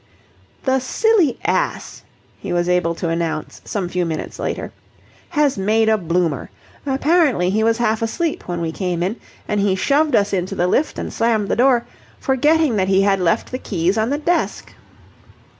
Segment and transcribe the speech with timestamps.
[0.63, 2.01] "The silly ass,"
[2.39, 4.71] he was able to announce some few minutes later,
[5.29, 6.49] "has made a bloomer.
[6.87, 9.17] Apparently he was half asleep when we came in,
[9.47, 11.85] and he shoved us into the lift and slammed the door,
[12.19, 14.73] forgetting that he had left the keys on the desk."